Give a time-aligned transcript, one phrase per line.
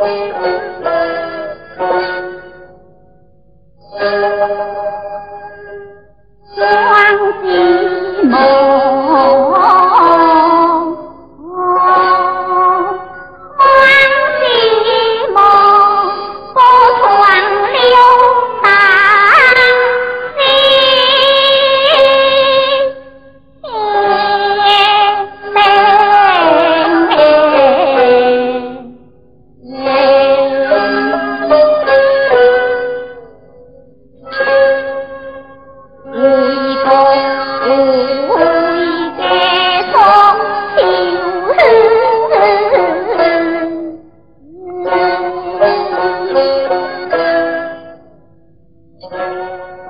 [0.00, 0.79] Thank you.
[49.00, 49.89] Thank you.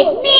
[0.00, 0.39] take me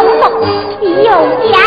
[0.00, 1.58] 有家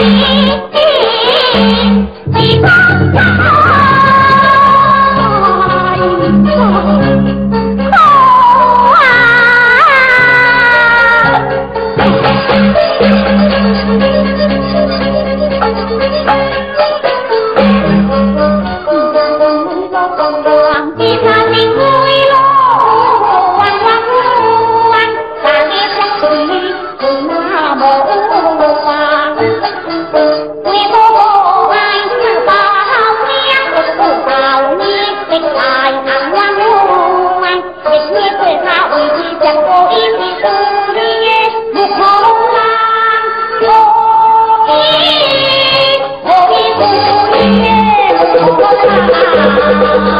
[0.00, 0.57] Oh.
[49.68, 50.17] Thank you.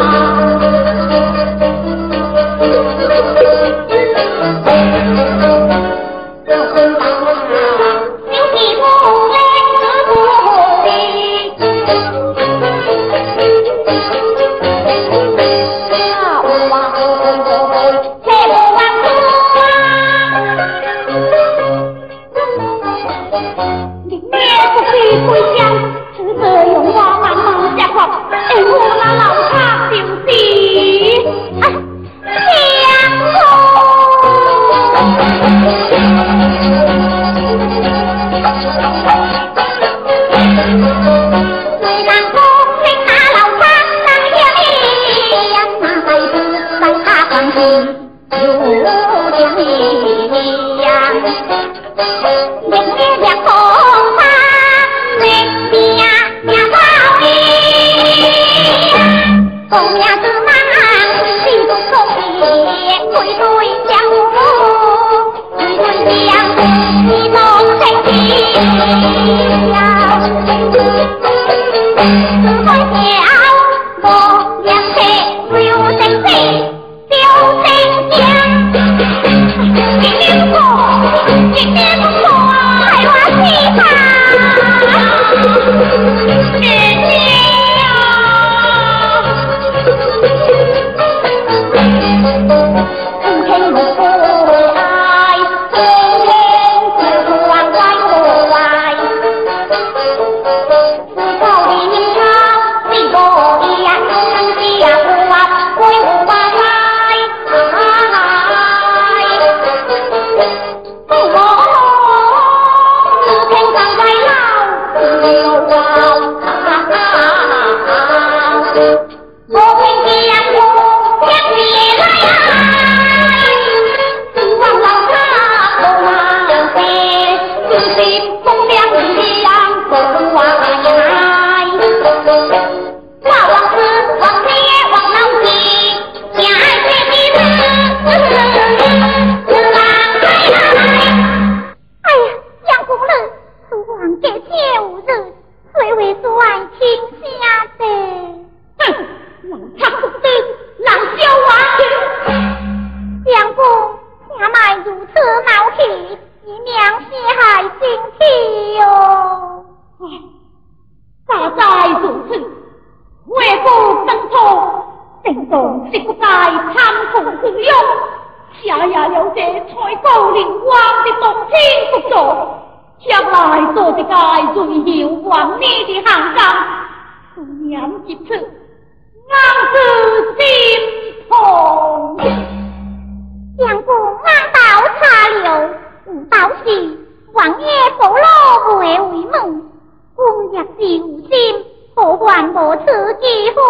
[192.60, 192.84] 无此
[193.20, 193.60] 机会。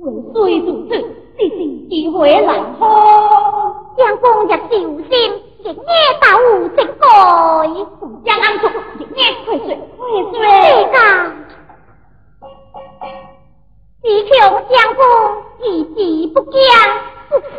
[0.00, 0.90] 万岁如此，
[1.36, 1.56] 这是
[1.88, 2.80] 机会难得。
[3.96, 5.10] 将公也小心，
[5.64, 5.74] 日夜
[6.20, 7.02] 打五十回。
[8.24, 8.70] 将安坐，日
[9.16, 10.36] 夜快睡，快睡。
[10.38, 10.98] 是啊，
[14.00, 14.30] 只求
[14.70, 15.02] 将公
[15.60, 15.96] 一时
[16.32, 16.54] 不惊，
[17.28, 17.30] 不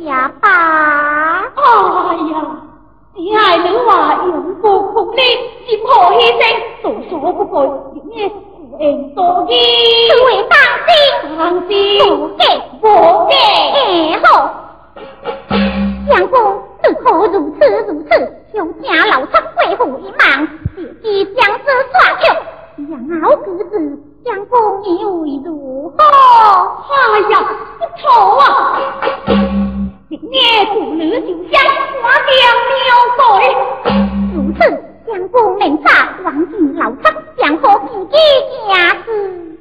[0.00, 0.44] 也罢。
[1.54, 2.34] 哎呀！
[3.14, 5.20] 只爱你话，永不负你，
[5.68, 7.54] 任何牺牲，都说不过，
[8.76, 8.82] 诸
[10.24, 10.52] 位放
[10.84, 10.90] 心，
[11.38, 12.42] 放心，多吉，
[12.82, 12.84] 多
[13.30, 13.78] 吉，哎
[14.24, 14.26] 好。
[16.08, 16.36] 相公，
[16.82, 18.10] 如何如此如此？
[18.54, 22.22] 用家老张贵府一忙，自己将之耍去。
[22.90, 23.72] 杨老哥子，
[24.24, 26.02] 相公你为如何？
[26.90, 27.34] 哎呀，
[27.78, 28.42] 不愁啊！
[30.08, 30.40] 今夜
[30.72, 31.62] 不能就像
[32.02, 32.34] 花娘
[32.74, 32.86] 娘
[33.18, 33.22] 回。
[34.34, 34.93] 如此。
[35.06, 37.02] 将军名法王进老七
[37.36, 38.16] 将何比一
[38.72, 39.58] 行事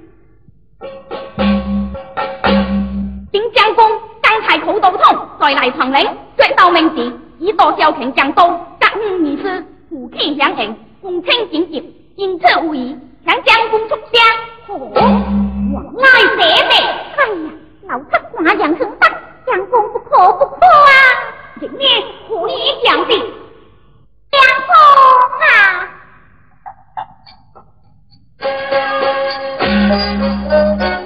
[3.32, 3.86] 请将军
[4.22, 6.02] 刚才口道通再来传令
[6.38, 8.48] 说道名字以多孝敬将功
[8.80, 14.90] 隔五意师夫妻相应共清紧急因此无疑请将军出相我
[15.98, 16.76] 来拜拜
[17.18, 17.52] 哎呀
[17.90, 19.10] 老七寡人很大
[19.46, 20.90] 将军不可不可啊
[21.60, 23.43] 你可以讲的
[24.34, 24.74] 江湖
[30.80, 31.03] 啊。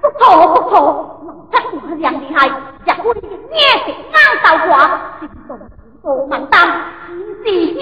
[0.00, 2.48] 不错不错，老张你是厉害，
[2.86, 3.94] 结婚的捏硬
[4.42, 5.58] 刀话，行动
[6.02, 6.68] 不够满当，
[7.44, 7.80] 一。